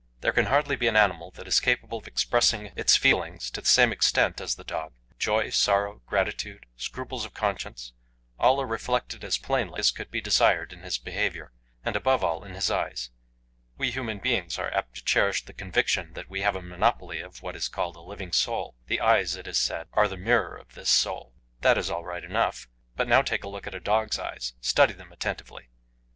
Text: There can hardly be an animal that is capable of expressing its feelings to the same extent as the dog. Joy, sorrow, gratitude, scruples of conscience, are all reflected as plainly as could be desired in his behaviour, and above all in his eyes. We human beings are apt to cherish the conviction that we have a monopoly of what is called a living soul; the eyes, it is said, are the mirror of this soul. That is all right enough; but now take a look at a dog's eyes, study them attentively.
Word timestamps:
There 0.21 0.33
can 0.33 0.47
hardly 0.47 0.75
be 0.75 0.87
an 0.87 0.95
animal 0.95 1.29
that 1.35 1.47
is 1.47 1.59
capable 1.59 1.99
of 1.99 2.07
expressing 2.07 2.71
its 2.75 2.95
feelings 2.95 3.51
to 3.51 3.61
the 3.61 3.67
same 3.67 3.91
extent 3.91 4.41
as 4.41 4.55
the 4.55 4.63
dog. 4.63 4.93
Joy, 5.19 5.51
sorrow, 5.51 6.01
gratitude, 6.07 6.65
scruples 6.75 7.23
of 7.23 7.35
conscience, 7.35 7.93
are 8.39 8.47
all 8.49 8.65
reflected 8.65 9.23
as 9.23 9.37
plainly 9.37 9.77
as 9.77 9.91
could 9.91 10.09
be 10.09 10.19
desired 10.19 10.73
in 10.73 10.81
his 10.81 10.97
behaviour, 10.97 11.51
and 11.85 11.95
above 11.95 12.23
all 12.23 12.43
in 12.43 12.55
his 12.55 12.71
eyes. 12.71 13.11
We 13.77 13.91
human 13.91 14.17
beings 14.17 14.57
are 14.57 14.73
apt 14.73 14.95
to 14.95 15.03
cherish 15.05 15.45
the 15.45 15.53
conviction 15.53 16.13
that 16.13 16.31
we 16.31 16.41
have 16.41 16.55
a 16.55 16.63
monopoly 16.63 17.19
of 17.21 17.43
what 17.43 17.55
is 17.55 17.67
called 17.69 17.95
a 17.95 18.01
living 18.01 18.31
soul; 18.31 18.73
the 18.87 18.99
eyes, 18.99 19.35
it 19.35 19.45
is 19.45 19.59
said, 19.59 19.87
are 19.93 20.07
the 20.07 20.17
mirror 20.17 20.57
of 20.57 20.73
this 20.73 20.89
soul. 20.89 21.35
That 21.59 21.77
is 21.77 21.91
all 21.91 22.03
right 22.05 22.23
enough; 22.23 22.67
but 22.95 23.07
now 23.07 23.21
take 23.21 23.43
a 23.43 23.47
look 23.47 23.67
at 23.67 23.75
a 23.75 23.79
dog's 23.79 24.17
eyes, 24.17 24.53
study 24.61 24.93
them 24.93 25.11
attentively. 25.11 25.69